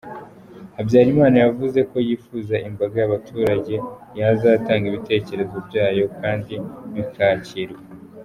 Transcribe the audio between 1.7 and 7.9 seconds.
ko yifuza ko imbaga y’Abanyarwanda yazatanga ibitekerezo byayo kandi bikakirwa.